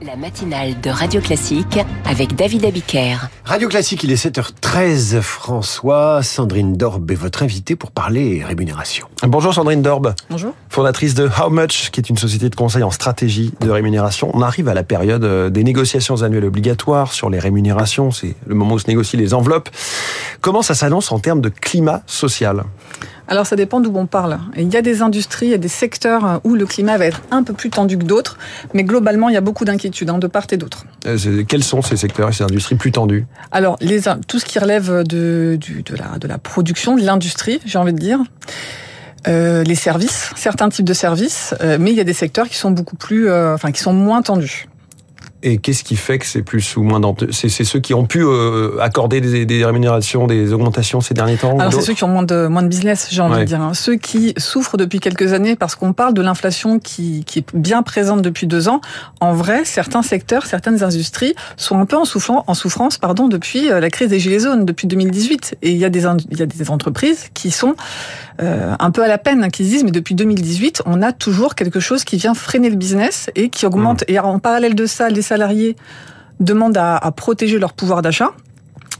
[0.00, 3.16] La matinale de Radio Classique avec David Abiker.
[3.44, 5.20] Radio Classique, il est 7h13.
[5.22, 9.08] François, Sandrine Dorbe est votre invitée pour parler rémunération.
[9.24, 10.14] Bonjour Sandrine Dorbe.
[10.30, 10.54] Bonjour.
[10.68, 14.30] Fondatrice de How Much, qui est une société de conseil en stratégie de rémunération.
[14.34, 18.12] On arrive à la période euh, des négociations annuelles obligatoires sur les rémunérations.
[18.12, 19.68] C'est le moment où se négocient les enveloppes.
[20.40, 22.62] Comment ça s'annonce en termes de climat social?
[23.28, 24.38] Alors ça dépend d'où on parle.
[24.56, 27.52] Il y a des industries et des secteurs où le climat va être un peu
[27.52, 28.38] plus tendu que d'autres,
[28.74, 30.84] mais globalement il y a beaucoup d'inquiétudes hein, de part et d'autre.
[31.06, 33.26] Euh, quels sont ces secteurs et ces industries plus tendues?
[33.52, 37.78] Alors les, tout ce qui relève de, de, la, de la production, de l'industrie, j'ai
[37.78, 38.20] envie de dire.
[39.26, 42.56] Euh, les services, certains types de services, euh, mais il y a des secteurs qui
[42.56, 44.68] sont beaucoup plus, euh, enfin qui sont moins tendus.
[45.44, 48.80] Et qu'est-ce qui fait que c'est plus ou moins C'est ceux qui ont pu euh,
[48.80, 52.24] accorder des, des, rémunérations, des augmentations ces derniers temps Alors c'est ceux qui ont moins
[52.24, 53.60] de, moins de business, j'ai envie de dire.
[53.60, 53.72] Hein.
[53.72, 57.84] Ceux qui souffrent depuis quelques années parce qu'on parle de l'inflation qui, qui est bien
[57.84, 58.80] présente depuis deux ans.
[59.20, 63.70] En vrai, certains secteurs, certaines industries sont un peu en, souffrance, en souffrance pardon, depuis
[63.70, 65.58] euh, la crise des Gilets jaunes, depuis 2018.
[65.62, 67.76] Et il y a des, il y a des entreprises qui sont
[68.40, 71.54] euh, un peu à la peine, qui se disent mais depuis 2018, on a toujours
[71.54, 74.02] quelque chose qui vient freiner le business et qui augmente.
[74.02, 74.12] Mmh.
[74.12, 75.76] Et en parallèle de ça, les salariés
[76.40, 78.32] demandent à, à protéger leur pouvoir d'achat.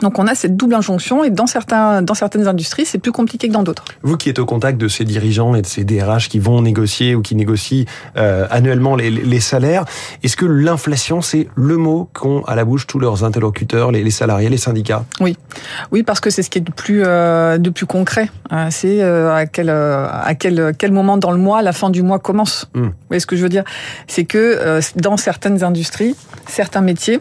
[0.00, 3.48] Donc on a cette double injonction et dans certains dans certaines industries c'est plus compliqué
[3.48, 3.84] que dans d'autres.
[4.02, 7.14] Vous qui êtes au contact de ces dirigeants et de ces DRH qui vont négocier
[7.14, 7.84] ou qui négocient
[8.16, 9.84] euh, annuellement les, les salaires,
[10.22, 14.10] est-ce que l'inflation c'est le mot qu'ont à la bouche tous leurs interlocuteurs, les, les
[14.10, 15.04] salariés, les syndicats?
[15.20, 15.36] Oui,
[15.92, 18.30] oui parce que c'est ce qui est de plus euh, de plus concret.
[18.52, 21.90] Euh, c'est euh, à quel euh, à quel quel moment dans le mois la fin
[21.90, 22.68] du mois commence.
[22.74, 22.82] Mmh.
[22.82, 23.64] Vous voyez ce que je veux dire?
[24.06, 26.14] C'est que euh, dans certaines industries,
[26.46, 27.20] certains métiers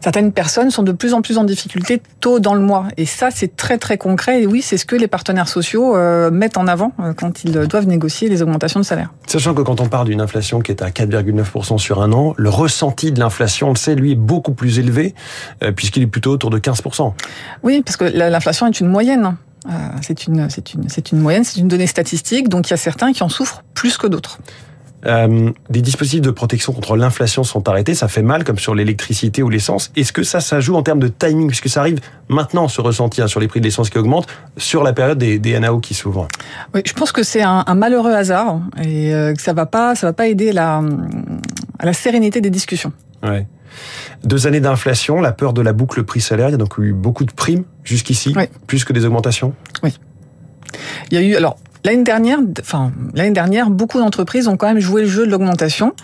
[0.00, 2.88] certaines personnes sont de plus en plus en difficulté tôt dans le mois.
[2.96, 4.42] Et ça, c'est très très concret.
[4.42, 7.52] Et oui, c'est ce que les partenaires sociaux euh, mettent en avant euh, quand ils
[7.52, 9.12] doivent négocier les augmentations de salaire.
[9.26, 12.50] Sachant que quand on parle d'une inflation qui est à 4,9% sur un an, le
[12.50, 15.14] ressenti de l'inflation, on le sait, lui, est beaucoup plus élevé,
[15.62, 17.12] euh, puisqu'il est plutôt autour de 15%.
[17.62, 19.36] Oui, parce que l'inflation est une moyenne.
[20.00, 22.76] C'est une, c'est une, c'est une moyenne, c'est une donnée statistique, donc il y a
[22.76, 24.38] certains qui en souffrent plus que d'autres.
[25.06, 29.42] Euh, des dispositifs de protection contre l'inflation sont arrêtés, ça fait mal comme sur l'électricité
[29.42, 29.92] ou l'essence.
[29.96, 33.22] Est-ce que ça, ça joue en termes de timing, puisque ça arrive maintenant ce ressenti
[33.22, 35.94] hein, sur les prix de l'essence qui augmentent, sur la période des, des NAO qui
[35.94, 36.28] s'ouvrent
[36.74, 39.94] Oui, je pense que c'est un, un, malheureux hasard et euh, que ça va pas,
[39.94, 40.82] ça va pas aider la,
[41.78, 42.92] à la sérénité des discussions.
[43.22, 43.46] Ouais.
[44.24, 47.24] Deux années d'inflation, la peur de la boucle prix-salaire, il y a donc eu beaucoup
[47.24, 48.44] de primes jusqu'ici, oui.
[48.66, 49.54] plus que des augmentations?
[49.82, 49.96] Oui.
[51.10, 51.56] Il y a eu alors
[51.86, 55.94] L'année dernière, enfin l'année dernière, beaucoup d'entreprises ont quand même joué le jeu de l'augmentation.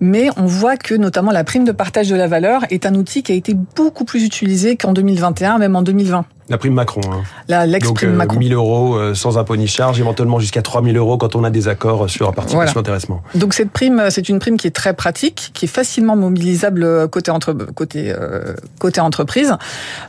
[0.00, 3.24] Mais on voit que notamment la prime de partage de la valeur est un outil
[3.24, 6.24] qui a été beaucoup plus utilisé qu'en 2021, même en 2020.
[6.48, 7.00] La prime Macron.
[7.10, 7.22] Hein.
[7.48, 8.38] La l'ex-prime euh, Macron.
[8.38, 11.66] 1000 euros euh, sans impôt ni charge, éventuellement jusqu'à 3000 euros quand on a des
[11.66, 12.78] accords sur participation voilà.
[12.78, 13.22] intéressement.
[13.34, 17.32] Donc cette prime, c'est une prime qui est très pratique, qui est facilement mobilisable côté,
[17.32, 19.56] entre, côté, euh, côté entreprise.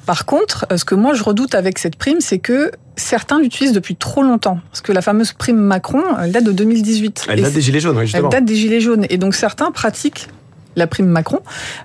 [0.06, 3.96] Par contre, ce que moi je redoute avec cette prime, c'est que certains l'utilisent depuis
[3.96, 4.60] trop longtemps.
[4.70, 7.26] Parce que la fameuse prime Macron, elle date de 2018.
[7.30, 8.30] Elle date des Gilets jaunes, oui, justement.
[8.30, 9.06] Elle date des Gilets jaunes.
[9.10, 10.28] Et donc certains pratiquent
[10.76, 11.40] la prime Macron,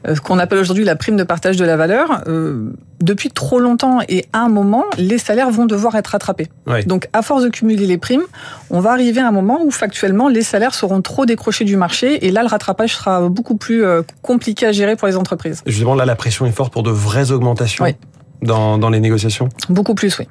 [0.06, 2.70] euh, qu'on appelle aujourd'hui la prime de partage de la valeur, euh,
[3.00, 4.00] depuis trop longtemps.
[4.08, 6.48] Et à un moment, les salaires vont devoir être rattrapés.
[6.86, 8.22] Donc, à force de cumuler les primes,
[8.70, 12.26] on va arriver à un moment où, factuellement, les salaires seront trop décrochés du marché.
[12.26, 15.62] Et là, le rattrapage sera beaucoup plus euh, compliqué à gérer pour les entreprises.
[15.66, 17.96] Justement, là, la pression est forte pour de vraies augmentations oui.
[18.42, 19.48] dans, dans les négociations?
[19.68, 20.26] Beaucoup plus, oui.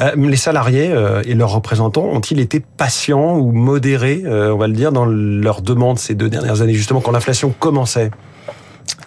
[0.00, 4.68] Euh, les salariés euh, et leurs représentants ont-ils été patients ou modérés, euh, on va
[4.68, 8.10] le dire, dans leurs demandes ces deux dernières années, justement quand l'inflation commençait?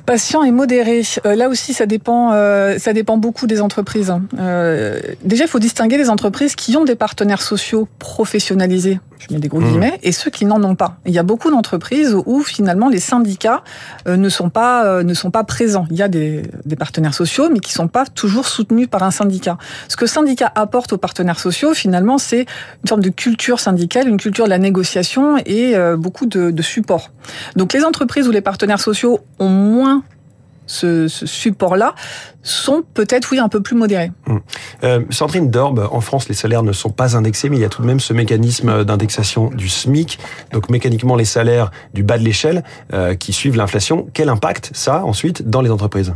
[0.05, 1.03] Patient et modéré.
[1.25, 4.13] Euh, là aussi, ça dépend, beaucoup des entreprises.
[4.37, 9.39] Euh, déjà, il faut distinguer les entreprises qui ont des partenaires sociaux professionnalisés, je mets
[9.39, 9.69] des gros Mmh.
[9.69, 10.97] guillemets, et ceux qui n'en ont pas.
[11.05, 13.63] Il y a beaucoup d'entreprises où finalement les syndicats
[14.07, 15.85] euh, ne sont pas euh, ne sont pas présents.
[15.91, 19.11] Il y a des, des partenaires sociaux, mais qui sont pas toujours soutenus par un
[19.11, 19.57] syndicat.
[19.87, 22.41] Ce que syndicat apporte aux partenaires sociaux, finalement, c'est
[22.83, 26.61] une forme de culture syndicale, une culture de la négociation et euh, beaucoup de, de
[26.61, 27.11] support.
[27.55, 30.03] Donc, les entreprises où les partenaires sociaux ont moins
[30.71, 31.95] ce, ce support-là
[32.43, 34.11] sont peut-être, oui, un peu plus modérés.
[34.25, 34.37] Mmh.
[34.83, 37.69] Euh, Sandrine Dorbe, en France, les salaires ne sont pas indexés, mais il y a
[37.69, 40.17] tout de même ce mécanisme d'indexation du SMIC.
[40.51, 42.63] Donc mécaniquement, les salaires du bas de l'échelle
[42.93, 44.07] euh, qui suivent l'inflation.
[44.13, 46.13] Quel impact ça ensuite dans les entreprises?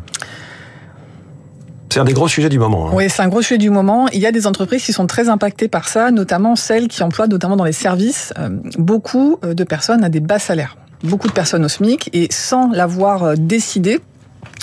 [1.89, 2.89] C'est un des gros sujets du moment.
[2.89, 2.93] Hein.
[2.93, 4.07] Oui, c'est un gros sujet du moment.
[4.09, 7.27] Il y a des entreprises qui sont très impactées par ça, notamment celles qui emploient,
[7.27, 10.77] notamment dans les services, euh, beaucoup de personnes à des bas salaires.
[11.03, 13.99] Beaucoup de personnes au SMIC, et sans l'avoir décidé,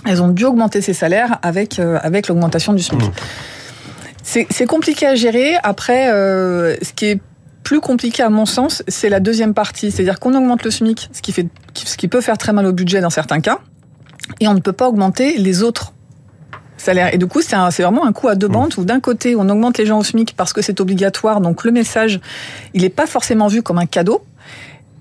[0.06, 3.02] elles ont dû augmenter ces salaires avec, euh, avec l'augmentation du SMIC.
[3.02, 3.10] Mmh.
[4.22, 5.56] C'est compliqué à gérer.
[5.62, 7.20] Après, euh, ce qui est
[7.64, 11.22] plus compliqué à mon sens, c'est la deuxième partie, c'est-à-dire qu'on augmente le SMIC, ce
[11.22, 13.58] qui fait, ce qui peut faire très mal au budget dans certains cas,
[14.40, 15.92] et on ne peut pas augmenter les autres
[16.76, 17.14] salaires.
[17.14, 18.52] Et du coup, c'est vraiment un coup à deux mmh.
[18.52, 21.64] bandes où d'un côté, on augmente les gens au SMIC parce que c'est obligatoire, donc
[21.64, 22.20] le message,
[22.74, 24.24] il n'est pas forcément vu comme un cadeau.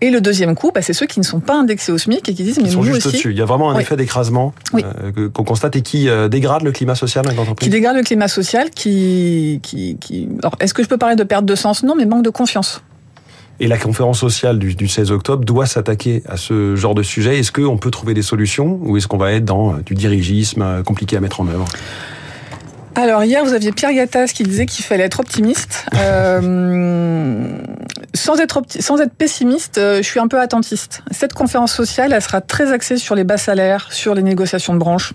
[0.03, 2.33] Et le deuxième coup, bah, c'est ceux qui ne sont pas indexés au SMIC et
[2.33, 3.21] qui disent mais sont nous juste aussi.
[3.25, 6.71] Il y a vraiment un effet d'écrasement euh, qu'on constate et qui euh, dégrade le
[6.71, 7.67] climat social dans l'entreprise.
[7.67, 10.27] Qui dégrade le climat social, qui, qui, qui...
[10.39, 11.83] Alors, est-ce que je peux parler de perte de sens?
[11.83, 12.81] Non, mais manque de confiance.
[13.59, 17.37] Et la conférence sociale du, du 16 octobre doit s'attaquer à ce genre de sujet.
[17.37, 20.81] Est-ce qu'on peut trouver des solutions ou est-ce qu'on va être dans euh, du dirigisme
[20.83, 21.65] compliqué à mettre en œuvre?
[22.95, 25.85] Alors hier, vous aviez Pierre Gattaz qui disait qu'il fallait être optimiste.
[25.95, 27.57] Euh,
[28.13, 28.61] sans, être
[29.17, 31.01] pessimiste, euh, je suis un peu attentiste.
[31.11, 34.79] Cette conférence sociale, elle sera très axée sur les bas salaires, sur les négociations de
[34.79, 35.13] branche.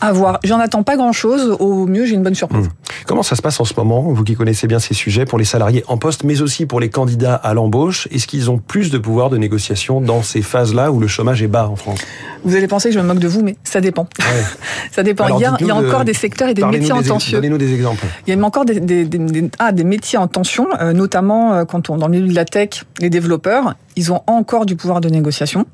[0.00, 0.40] À voir.
[0.44, 1.56] J'en attends pas grand-chose.
[1.60, 2.66] Au mieux, j'ai une bonne surprise.
[2.66, 2.87] Mmh.
[3.08, 5.46] Comment ça se passe en ce moment, vous qui connaissez bien ces sujets, pour les
[5.46, 8.06] salariés en poste, mais aussi pour les candidats à l'embauche?
[8.10, 11.46] Est-ce qu'ils ont plus de pouvoir de négociation dans ces phases-là où le chômage est
[11.46, 12.00] bas en France?
[12.44, 14.06] Vous allez penser que je me moque de vous, mais ça dépend.
[14.92, 15.38] ça dépend.
[15.38, 17.38] il y a, il y a encore des secteurs et des métiers en tension.
[17.38, 18.04] Donnez-nous des exemples.
[18.26, 21.64] Il y a encore des, des, des, ah, des métiers en tension, euh, notamment euh,
[21.64, 25.00] quand on dans le milieu de la tech, les développeurs, ils ont encore du pouvoir
[25.00, 25.64] de négociation.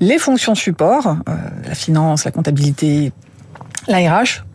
[0.00, 1.32] Les fonctions support, euh,
[1.68, 3.12] la finance, la comptabilité,
[3.88, 4.46] l'ARH,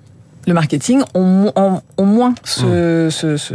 [0.47, 1.51] le marketing ont,
[2.00, 3.12] moins ce, mmh.
[3.12, 3.53] ce, ce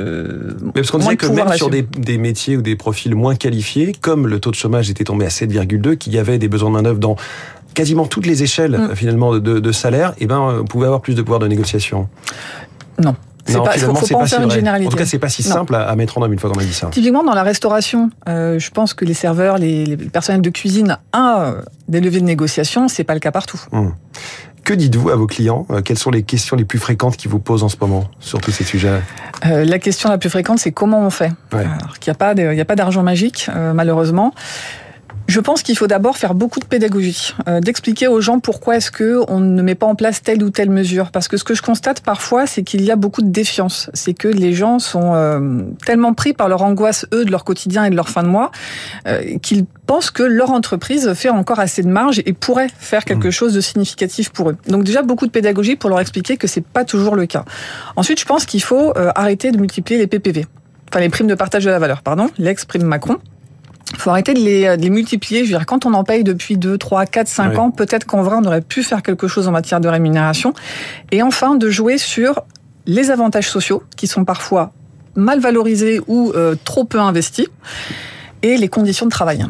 [0.65, 3.93] Mais parce qu'on disait que même sur des, des, métiers ou des profils moins qualifiés,
[4.01, 6.75] comme le taux de chômage était tombé à 7,2, qu'il y avait des besoins de
[6.75, 7.17] main d'œuvre dans
[7.75, 8.97] quasiment toutes les échelles mmh.
[8.97, 12.09] finalement de, de salaire, et eh ben on pouvait avoir plus de pouvoir de négociation.
[12.99, 13.15] Non.
[13.49, 14.89] Non, pas, faut, faut pas, faire une généralité.
[14.89, 16.65] En tout cas, c'est pas si simple à, mettre en œuvre une fois qu'on a
[16.65, 16.89] dit ça.
[16.89, 20.99] Typiquement, dans la restauration, euh, je pense que les serveurs, les, les personnels de cuisine,
[21.13, 21.57] un
[21.89, 23.61] des leviers de négociation, c'est pas le cas partout.
[23.73, 23.95] Hum.
[24.65, 25.67] Que dites-vous à vos clients?
[25.71, 28.41] Euh, Quelles sont les questions les plus fréquentes qui vous posent en ce moment sur
[28.41, 29.01] tous ces sujets
[29.47, 31.33] euh, La question la plus fréquente, c'est comment on fait?
[31.53, 31.65] Ouais.
[31.65, 34.35] Alors qu'il n'y a pas d'argent magique, euh, malheureusement.
[35.31, 38.91] Je pense qu'il faut d'abord faire beaucoup de pédagogie, euh, d'expliquer aux gens pourquoi est-ce
[38.91, 41.13] que on ne met pas en place telle ou telle mesure.
[41.13, 43.91] Parce que ce que je constate parfois, c'est qu'il y a beaucoup de défiance.
[43.95, 47.85] C'est que les gens sont euh, tellement pris par leur angoisse, eux, de leur quotidien
[47.85, 48.51] et de leur fin de mois,
[49.07, 53.29] euh, qu'ils pensent que leur entreprise fait encore assez de marge et pourrait faire quelque
[53.29, 53.31] mmh.
[53.31, 54.57] chose de significatif pour eux.
[54.67, 57.45] Donc déjà beaucoup de pédagogie pour leur expliquer que c'est pas toujours le cas.
[57.95, 60.47] Ensuite, je pense qu'il faut arrêter de multiplier les PPV
[60.91, 63.19] enfin les primes de partage de la valeur, pardon, l'ex-prime Macron.
[63.93, 65.45] Il faut arrêter de les, de les, multiplier.
[65.45, 68.23] Je veux dire, quand on en paye depuis 2, 3, 4, 5 ans, peut-être qu'en
[68.23, 70.55] vrai, on aurait pu faire quelque chose en matière de rémunération.
[71.11, 72.43] Et enfin, de jouer sur
[72.87, 74.73] les avantages sociaux, qui sont parfois
[75.17, 77.47] mal valorisés ou euh, trop peu investis,
[78.43, 79.45] et les conditions de travail.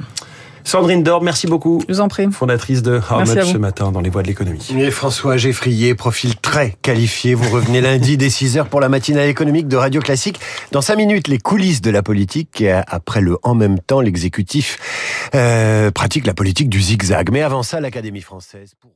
[0.65, 1.83] Sandrine Dor, merci beaucoup.
[1.89, 2.31] Je vous en prie.
[2.31, 4.67] Fondatrice de How Much ce matin dans les voies de l'économie.
[4.77, 7.35] Et François Geffrier, profil très qualifié.
[7.35, 10.41] Vous revenez lundi dès 6h pour la matinale économique de Radio Classique.
[10.73, 12.61] Dans 5 minutes, les coulisses de la politique.
[12.61, 14.79] Et après le en même temps, l'exécutif
[15.35, 17.31] euh, pratique la politique du zigzag.
[17.33, 18.75] Mais avant ça, l'Académie française.
[18.81, 18.91] Pour...